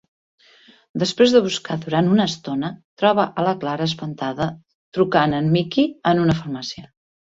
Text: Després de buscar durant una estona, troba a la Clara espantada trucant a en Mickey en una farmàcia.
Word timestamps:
Després 1.03 1.35
de 1.35 1.41
buscar 1.47 1.77
durant 1.83 2.09
una 2.15 2.27
estona, 2.33 2.73
troba 3.03 3.29
a 3.43 3.47
la 3.51 3.55
Clara 3.65 3.89
espantada 3.93 4.51
trucant 5.01 5.41
a 5.41 5.47
en 5.47 5.57
Mickey 5.59 5.91
en 6.15 6.29
una 6.29 6.43
farmàcia. 6.45 6.91